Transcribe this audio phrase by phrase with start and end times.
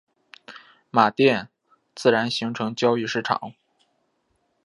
[0.89, 1.47] 马甸
[1.93, 3.53] 自然形成交易市场。